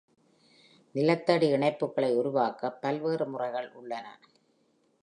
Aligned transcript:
நிலத்தடி 0.95 1.47
இணைப்புகளை 1.51 2.09
உருவாக்க 2.15 2.71
பல்வேறு 2.71 3.27
முறைகள் 3.27 3.69
உள்ளன. 3.73 4.07